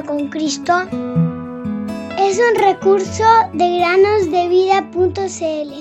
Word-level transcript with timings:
con 0.00 0.28
Cristo 0.28 0.72
es 2.18 2.38
un 2.38 2.54
recurso 2.56 3.24
de 3.52 3.78
granosdevida.cl. 3.78 5.72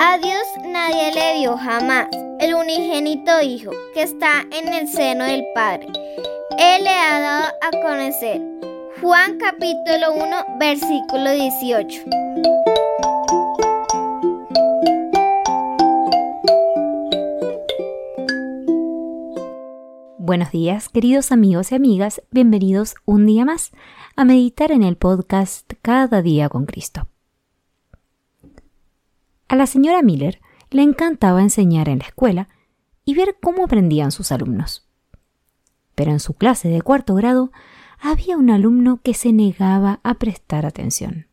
A 0.00 0.18
Dios 0.18 0.42
nadie 0.68 1.12
le 1.12 1.34
dio 1.40 1.58
jamás 1.58 2.08
el 2.40 2.54
unigénito 2.54 3.42
Hijo 3.42 3.70
que 3.92 4.02
está 4.02 4.46
en 4.50 4.72
el 4.72 4.88
seno 4.88 5.24
del 5.24 5.44
Padre. 5.54 5.88
Él 6.58 6.84
le 6.84 6.90
ha 6.90 7.20
dado 7.20 7.52
a 7.60 7.70
conocer. 7.82 8.71
Juan 9.02 9.36
capítulo 9.36 10.12
1 10.14 10.58
versículo 10.60 11.32
18. 11.32 12.04
Buenos 20.18 20.52
días, 20.52 20.88
queridos 20.88 21.32
amigos 21.32 21.72
y 21.72 21.74
amigas, 21.74 22.22
bienvenidos 22.30 22.94
un 23.04 23.26
día 23.26 23.44
más 23.44 23.72
a 24.14 24.24
meditar 24.24 24.70
en 24.70 24.84
el 24.84 24.96
podcast 24.96 25.72
Cada 25.82 26.22
día 26.22 26.48
con 26.48 26.66
Cristo. 26.66 27.08
A 29.48 29.56
la 29.56 29.66
señora 29.66 30.02
Miller 30.02 30.40
le 30.70 30.82
encantaba 30.82 31.42
enseñar 31.42 31.88
en 31.88 31.98
la 31.98 32.04
escuela 32.04 32.48
y 33.04 33.14
ver 33.14 33.36
cómo 33.42 33.64
aprendían 33.64 34.12
sus 34.12 34.30
alumnos. 34.30 34.88
Pero 35.96 36.12
en 36.12 36.20
su 36.20 36.34
clase 36.34 36.68
de 36.68 36.82
cuarto 36.82 37.16
grado 37.16 37.50
había 38.02 38.36
un 38.36 38.50
alumno 38.50 39.00
que 39.00 39.14
se 39.14 39.32
negaba 39.32 40.00
a 40.02 40.14
prestar 40.14 40.66
atención. 40.66 41.28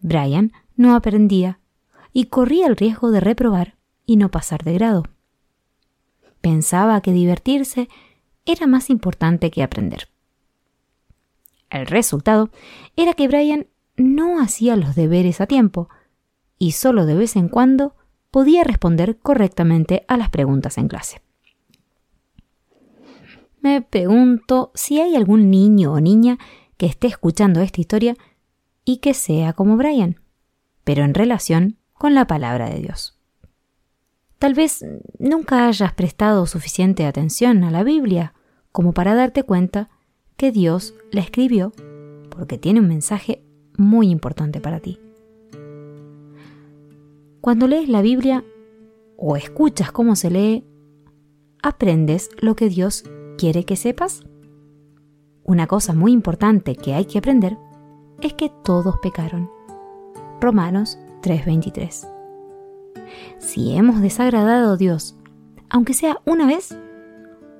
Brian 0.00 0.52
no 0.76 0.96
aprendía 0.96 1.60
y 2.12 2.24
corría 2.24 2.66
el 2.66 2.76
riesgo 2.76 3.12
de 3.12 3.20
reprobar 3.20 3.76
y 4.04 4.16
no 4.16 4.32
pasar 4.32 4.64
de 4.64 4.74
grado. 4.74 5.04
Pensaba 6.40 7.00
que 7.00 7.12
divertirse 7.12 7.88
era 8.44 8.66
más 8.66 8.90
importante 8.90 9.52
que 9.52 9.62
aprender. 9.62 10.08
El 11.70 11.86
resultado 11.86 12.50
era 12.96 13.14
que 13.14 13.28
Brian 13.28 13.68
no 13.96 14.42
hacía 14.42 14.74
los 14.74 14.96
deberes 14.96 15.40
a 15.40 15.46
tiempo 15.46 15.88
y 16.58 16.72
solo 16.72 17.06
de 17.06 17.14
vez 17.14 17.36
en 17.36 17.48
cuando 17.48 17.94
podía 18.32 18.64
responder 18.64 19.18
correctamente 19.18 20.04
a 20.08 20.16
las 20.16 20.30
preguntas 20.30 20.78
en 20.78 20.88
clase. 20.88 21.22
Me 23.60 23.82
pregunto 23.82 24.70
si 24.74 25.00
hay 25.00 25.16
algún 25.16 25.50
niño 25.50 25.92
o 25.92 26.00
niña 26.00 26.38
que 26.76 26.86
esté 26.86 27.06
escuchando 27.08 27.60
esta 27.60 27.80
historia 27.80 28.16
y 28.84 28.98
que 28.98 29.12
sea 29.12 29.52
como 29.52 29.76
Brian, 29.76 30.20
pero 30.84 31.04
en 31.04 31.14
relación 31.14 31.76
con 31.92 32.14
la 32.14 32.26
palabra 32.26 32.70
de 32.70 32.80
Dios. 32.80 33.18
Tal 34.38 34.54
vez 34.54 34.84
nunca 35.18 35.68
hayas 35.68 35.92
prestado 35.92 36.46
suficiente 36.46 37.04
atención 37.04 37.62
a 37.62 37.70
la 37.70 37.84
Biblia 37.84 38.32
como 38.72 38.94
para 38.94 39.14
darte 39.14 39.42
cuenta 39.42 39.90
que 40.38 40.50
Dios 40.50 40.94
la 41.12 41.20
escribió 41.20 41.72
porque 42.30 42.56
tiene 42.56 42.80
un 42.80 42.88
mensaje 42.88 43.44
muy 43.76 44.08
importante 44.08 44.60
para 44.60 44.80
ti. 44.80 44.98
Cuando 47.42 47.68
lees 47.68 47.90
la 47.90 48.00
Biblia 48.00 48.42
o 49.18 49.36
escuchas 49.36 49.92
cómo 49.92 50.16
se 50.16 50.30
lee, 50.30 50.64
aprendes 51.62 52.30
lo 52.40 52.56
que 52.56 52.70
Dios 52.70 53.04
quiere 53.40 53.64
que 53.64 53.74
sepas. 53.74 54.22
Una 55.44 55.66
cosa 55.66 55.94
muy 55.94 56.12
importante 56.12 56.76
que 56.76 56.92
hay 56.92 57.06
que 57.06 57.16
aprender 57.16 57.56
es 58.20 58.34
que 58.34 58.52
todos 58.62 58.96
pecaron. 58.98 59.50
Romanos 60.42 60.98
3:23. 61.22 62.06
Si 63.38 63.74
hemos 63.74 64.02
desagradado 64.02 64.74
a 64.74 64.76
Dios, 64.76 65.16
aunque 65.70 65.94
sea 65.94 66.18
una 66.26 66.46
vez, 66.46 66.76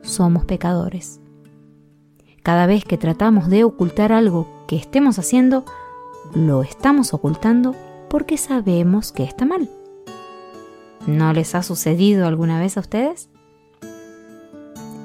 somos 0.02 0.44
pecadores. 0.44 1.18
Cada 2.42 2.66
vez 2.66 2.84
que 2.84 2.98
tratamos 2.98 3.48
de 3.48 3.64
ocultar 3.64 4.12
algo 4.12 4.46
que 4.68 4.76
estemos 4.76 5.18
haciendo, 5.18 5.64
lo 6.34 6.62
estamos 6.62 7.14
ocultando 7.14 7.74
porque 8.10 8.36
sabemos 8.36 9.12
que 9.12 9.24
está 9.24 9.46
mal. 9.46 9.70
¿No 11.06 11.32
les 11.32 11.54
ha 11.54 11.62
sucedido 11.62 12.26
alguna 12.26 12.60
vez 12.60 12.76
a 12.76 12.80
ustedes? 12.80 13.29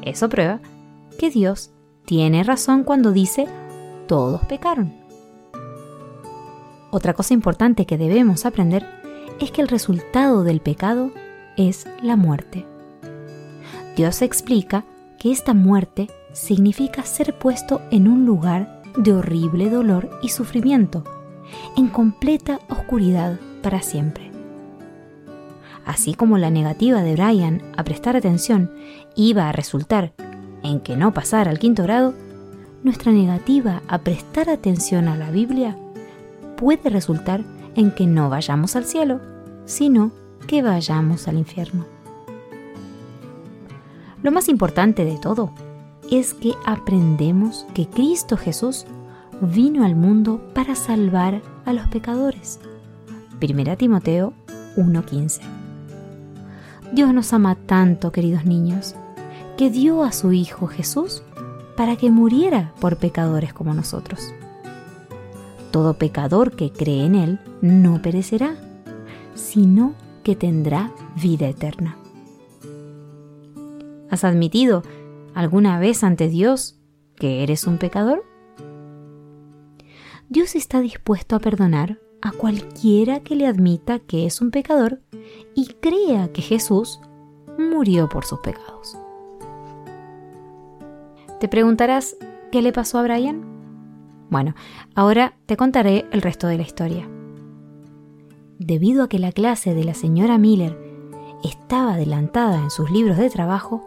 Eso 0.05 0.29
prueba 0.29 0.59
que 1.19 1.29
Dios 1.29 1.71
tiene 2.05 2.43
razón 2.43 2.83
cuando 2.83 3.11
dice 3.11 3.47
todos 4.07 4.41
pecaron. 4.45 4.93
Otra 6.91 7.13
cosa 7.13 7.33
importante 7.33 7.85
que 7.85 7.97
debemos 7.97 8.45
aprender 8.45 8.85
es 9.39 9.51
que 9.51 9.61
el 9.61 9.67
resultado 9.67 10.43
del 10.43 10.61
pecado 10.61 11.11
es 11.57 11.87
la 12.01 12.15
muerte. 12.15 12.65
Dios 13.97 14.21
explica 14.21 14.85
que 15.19 15.31
esta 15.31 15.53
muerte 15.53 16.07
significa 16.33 17.03
ser 17.03 17.37
puesto 17.37 17.81
en 17.91 18.07
un 18.07 18.25
lugar 18.25 18.81
de 18.97 19.13
horrible 19.13 19.69
dolor 19.69 20.09
y 20.21 20.29
sufrimiento 20.29 21.03
en 21.75 21.87
completa 21.87 22.59
oscuridad 22.69 23.39
para 23.61 23.81
siempre. 23.81 24.34
Así 25.85 26.15
como 26.15 26.37
la 26.37 26.49
negativa 26.49 27.01
de 27.03 27.13
Brian 27.13 27.61
a 27.77 27.83
prestar 27.83 28.15
atención 28.15 28.71
iba 29.15 29.47
a 29.47 29.51
resultar 29.51 30.13
en 30.63 30.79
que 30.79 30.97
no 30.97 31.13
pasara 31.13 31.51
al 31.51 31.59
quinto 31.59 31.83
grado, 31.83 32.13
nuestra 32.83 33.11
negativa 33.11 33.81
a 33.87 33.99
prestar 33.99 34.49
atención 34.49 35.07
a 35.07 35.15
la 35.15 35.31
Biblia 35.31 35.77
puede 36.57 36.89
resultar 36.89 37.43
en 37.75 37.91
que 37.91 38.07
no 38.07 38.29
vayamos 38.29 38.75
al 38.75 38.85
cielo, 38.85 39.21
sino 39.65 40.11
que 40.47 40.61
vayamos 40.61 41.27
al 41.27 41.37
infierno. 41.37 41.85
Lo 44.23 44.31
más 44.31 44.49
importante 44.49 45.05
de 45.05 45.17
todo 45.19 45.51
es 46.11 46.33
que 46.33 46.53
aprendemos 46.65 47.65
que 47.73 47.87
Cristo 47.87 48.37
Jesús 48.37 48.85
vino 49.41 49.85
al 49.85 49.95
mundo 49.95 50.41
para 50.53 50.75
salvar 50.75 51.41
a 51.65 51.73
los 51.73 51.87
pecadores. 51.87 52.59
1 53.39 53.77
Timoteo 53.77 54.33
1:15. 54.77 55.64
Dios 56.91 57.13
nos 57.13 57.33
ama 57.33 57.55
tanto, 57.55 58.11
queridos 58.11 58.45
niños, 58.45 58.95
que 59.57 59.69
dio 59.69 60.03
a 60.03 60.11
su 60.11 60.31
Hijo 60.31 60.67
Jesús 60.67 61.23
para 61.75 61.95
que 61.95 62.11
muriera 62.11 62.73
por 62.79 62.97
pecadores 62.97 63.53
como 63.53 63.73
nosotros. 63.73 64.33
Todo 65.71 65.97
pecador 65.97 66.55
que 66.55 66.71
cree 66.71 67.05
en 67.05 67.15
Él 67.15 67.39
no 67.61 68.01
perecerá, 68.01 68.55
sino 69.33 69.93
que 70.23 70.35
tendrá 70.35 70.91
vida 71.21 71.47
eterna. 71.47 71.97
¿Has 74.09 74.23
admitido 74.23 74.83
alguna 75.33 75.79
vez 75.79 76.03
ante 76.03 76.29
Dios 76.29 76.79
que 77.15 77.43
eres 77.43 77.67
un 77.67 77.77
pecador? 77.77 78.23
Dios 80.29 80.55
está 80.55 80.79
dispuesto 80.79 81.35
a 81.35 81.39
perdonar 81.39 81.99
a 82.25 82.31
cualquiera 82.31 83.19
que 83.19 83.35
le 83.35 83.45
admita 83.45 83.99
que 83.99 84.25
es 84.25 84.41
un 84.41 84.49
pecador 84.49 84.99
y 85.53 85.67
crea 85.67 86.33
que 86.33 86.41
Jesús 86.41 86.99
murió 87.59 88.09
por 88.09 88.25
sus 88.25 88.39
pecados. 88.39 88.97
Te 91.39 91.47
preguntarás, 91.47 92.17
¿qué 92.51 92.63
le 92.63 92.73
pasó 92.73 92.97
a 92.97 93.03
Brian? 93.03 93.45
Bueno, 94.31 94.55
ahora 94.95 95.37
te 95.45 95.55
contaré 95.55 96.07
el 96.11 96.23
resto 96.23 96.47
de 96.47 96.57
la 96.57 96.63
historia. 96.63 97.07
Debido 98.57 99.03
a 99.03 99.09
que 99.09 99.19
la 99.19 99.31
clase 99.31 99.75
de 99.75 99.83
la 99.83 99.93
señora 99.93 100.39
Miller 100.39 100.75
estaba 101.43 101.93
adelantada 101.93 102.57
en 102.57 102.71
sus 102.71 102.89
libros 102.89 103.17
de 103.17 103.29
trabajo, 103.29 103.83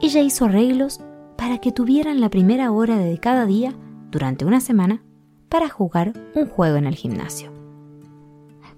ella 0.00 0.20
hizo 0.20 0.44
arreglos 0.44 1.00
para 1.36 1.58
que 1.58 1.72
tuvieran 1.72 2.20
la 2.20 2.30
primera 2.30 2.70
hora 2.70 2.98
de 2.98 3.18
cada 3.18 3.46
día 3.46 3.74
durante 4.12 4.44
una 4.44 4.60
semana 4.60 5.02
para 5.48 5.68
jugar 5.68 6.12
un 6.36 6.46
juego 6.46 6.76
en 6.76 6.86
el 6.86 6.94
gimnasio. 6.94 7.53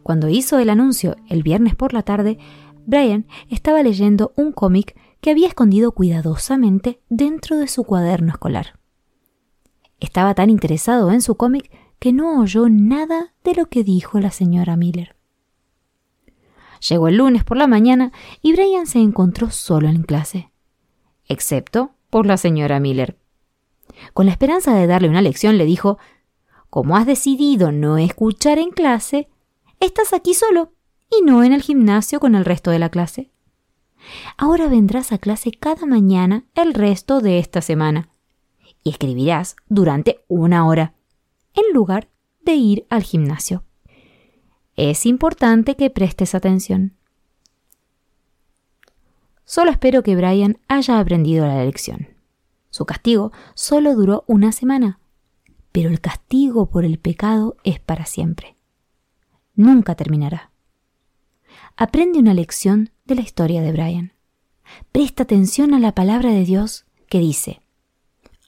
Cuando 0.06 0.28
hizo 0.28 0.60
el 0.60 0.70
anuncio 0.70 1.16
el 1.28 1.42
viernes 1.42 1.74
por 1.74 1.92
la 1.92 2.04
tarde, 2.04 2.38
Brian 2.86 3.26
estaba 3.50 3.82
leyendo 3.82 4.32
un 4.36 4.52
cómic 4.52 4.96
que 5.20 5.32
había 5.32 5.48
escondido 5.48 5.90
cuidadosamente 5.90 7.00
dentro 7.08 7.56
de 7.56 7.66
su 7.66 7.82
cuaderno 7.82 8.30
escolar. 8.30 8.78
Estaba 9.98 10.32
tan 10.36 10.48
interesado 10.48 11.10
en 11.10 11.22
su 11.22 11.34
cómic 11.34 11.72
que 11.98 12.12
no 12.12 12.40
oyó 12.40 12.68
nada 12.68 13.34
de 13.42 13.56
lo 13.56 13.66
que 13.66 13.82
dijo 13.82 14.20
la 14.20 14.30
señora 14.30 14.76
Miller. 14.76 15.16
Llegó 16.88 17.08
el 17.08 17.16
lunes 17.16 17.42
por 17.42 17.56
la 17.56 17.66
mañana 17.66 18.12
y 18.42 18.52
Brian 18.52 18.86
se 18.86 19.00
encontró 19.00 19.50
solo 19.50 19.88
en 19.88 20.04
clase, 20.04 20.52
excepto 21.24 21.96
por 22.10 22.26
la 22.26 22.36
señora 22.36 22.78
Miller. 22.78 23.18
Con 24.14 24.26
la 24.26 24.32
esperanza 24.32 24.72
de 24.72 24.86
darle 24.86 25.08
una 25.08 25.20
lección, 25.20 25.58
le 25.58 25.64
dijo 25.64 25.98
como 26.70 26.96
has 26.96 27.06
decidido 27.06 27.72
no 27.72 27.98
escuchar 27.98 28.60
en 28.60 28.70
clase, 28.70 29.30
estás 29.80 30.12
aquí 30.12 30.34
solo 30.34 30.72
y 31.10 31.22
no 31.22 31.44
en 31.44 31.52
el 31.52 31.62
gimnasio 31.62 32.20
con 32.20 32.34
el 32.34 32.44
resto 32.44 32.70
de 32.70 32.78
la 32.78 32.90
clase. 32.90 33.30
Ahora 34.36 34.68
vendrás 34.68 35.12
a 35.12 35.18
clase 35.18 35.50
cada 35.52 35.86
mañana 35.86 36.44
el 36.54 36.74
resto 36.74 37.20
de 37.20 37.38
esta 37.38 37.60
semana 37.60 38.10
y 38.82 38.90
escribirás 38.90 39.56
durante 39.68 40.24
una 40.28 40.66
hora, 40.66 40.94
en 41.54 41.72
lugar 41.72 42.08
de 42.44 42.54
ir 42.54 42.86
al 42.88 43.02
gimnasio. 43.02 43.64
Es 44.76 45.06
importante 45.06 45.74
que 45.74 45.90
prestes 45.90 46.34
atención. 46.34 46.94
Solo 49.44 49.70
espero 49.70 50.02
que 50.02 50.16
Brian 50.16 50.58
haya 50.68 50.98
aprendido 50.98 51.46
la 51.46 51.64
lección. 51.64 52.08
Su 52.70 52.84
castigo 52.84 53.32
solo 53.54 53.94
duró 53.94 54.24
una 54.26 54.52
semana, 54.52 54.98
pero 55.72 55.88
el 55.88 56.00
castigo 56.00 56.66
por 56.66 56.84
el 56.84 56.98
pecado 56.98 57.56
es 57.64 57.80
para 57.80 58.06
siempre. 58.06 58.55
Nunca 59.56 59.94
terminará. 59.94 60.50
Aprende 61.76 62.18
una 62.18 62.34
lección 62.34 62.90
de 63.06 63.16
la 63.16 63.22
historia 63.22 63.62
de 63.62 63.72
Brian. 63.72 64.12
Presta 64.92 65.24
atención 65.24 65.74
a 65.74 65.78
la 65.78 65.94
palabra 65.94 66.30
de 66.30 66.44
Dios 66.44 66.84
que 67.08 67.18
dice, 67.18 67.60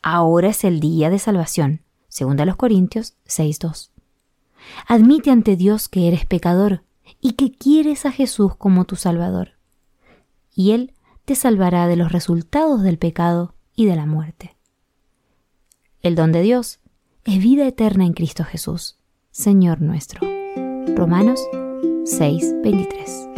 Ahora 0.02 0.48
es 0.48 0.64
el 0.64 0.80
día 0.80 1.10
de 1.10 1.18
salvación, 1.18 1.82
según 2.08 2.40
a 2.40 2.44
los 2.44 2.56
Corintios 2.56 3.16
6.2. 3.26 3.90
Admite 4.86 5.30
ante 5.30 5.56
Dios 5.56 5.88
que 5.88 6.08
eres 6.08 6.24
pecador 6.24 6.82
y 7.20 7.32
que 7.32 7.52
quieres 7.52 8.06
a 8.06 8.12
Jesús 8.12 8.54
como 8.56 8.84
tu 8.84 8.96
Salvador. 8.96 9.52
Y 10.54 10.72
Él 10.72 10.94
te 11.24 11.34
salvará 11.34 11.86
de 11.86 11.96
los 11.96 12.12
resultados 12.12 12.82
del 12.82 12.98
pecado 12.98 13.54
y 13.74 13.86
de 13.86 13.96
la 13.96 14.06
muerte. 14.06 14.56
El 16.02 16.14
don 16.14 16.32
de 16.32 16.42
Dios 16.42 16.80
es 17.24 17.38
vida 17.38 17.66
eterna 17.66 18.04
en 18.04 18.12
Cristo 18.12 18.44
Jesús, 18.44 18.98
Señor 19.30 19.80
nuestro. 19.80 20.37
Romanos 20.96 21.40
6:23. 22.04 23.28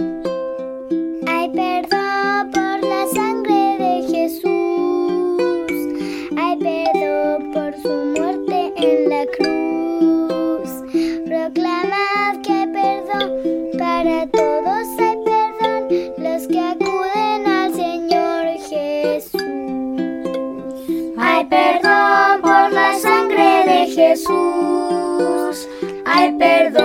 Hay 21.19 21.44
perdón 21.44 22.43
por 22.43 22.73
la 22.73 22.99
sangre 22.99 23.67
de 23.67 23.87
Jesús. 23.87 25.69
Hay 26.05 26.32
perdón 26.32 26.75
por 26.75 26.80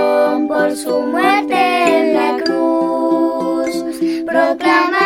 su 0.76 0.90
muerte 0.90 1.56
en 1.56 2.14
la 2.14 2.44
cruz, 2.44 4.26
proclama 4.26 5.05